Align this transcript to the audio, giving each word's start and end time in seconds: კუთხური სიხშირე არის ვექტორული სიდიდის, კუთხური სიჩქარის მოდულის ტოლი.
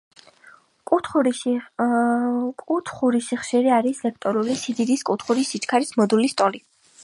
კუთხური 0.91 1.33
სიხშირე 3.27 3.75
არის 3.77 4.03
ვექტორული 4.07 4.57
სიდიდის, 4.65 5.07
კუთხური 5.11 5.47
სიჩქარის 5.51 5.95
მოდულის 6.03 6.37
ტოლი. 6.43 6.65